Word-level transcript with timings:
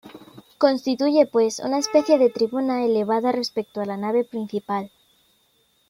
Constituye, 0.57 1.27
pues, 1.27 1.59
una 1.59 1.77
especie 1.77 2.17
de 2.17 2.31
tribuna 2.31 2.83
elevada 2.83 3.31
respecto 3.31 3.81
a 3.81 3.85
la 3.85 3.97
nave 3.97 4.23
principal. 4.23 4.89